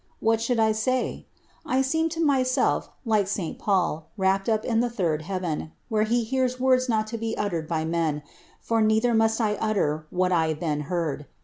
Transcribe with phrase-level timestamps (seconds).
[0.19, 1.27] What shotild I say?
[1.63, 3.59] I seemed to myself like St.
[3.59, 7.69] Paul, rapt up to the third heaven, where he heard words not to be uttered
[7.69, 8.23] ij men,
[8.59, 11.27] for neither must I utter what I then heard.